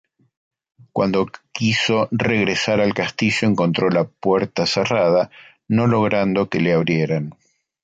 Cuando 0.93 1.27
quiso 1.51 2.07
regresar 2.09 2.81
al 2.81 2.91
castillo 2.95 3.47
encontró 3.47 3.91
la 3.91 4.05
puerta 4.05 4.65
cerrada, 4.65 5.29
no 5.67 5.85
logrando 5.85 6.49
que 6.49 6.59
le 6.59 6.73
abrieran. 6.73 7.35